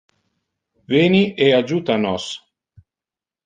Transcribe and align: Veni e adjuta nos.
Veni 0.93 1.23
e 1.45 1.47
adjuta 1.59 1.95
nos. 2.05 2.25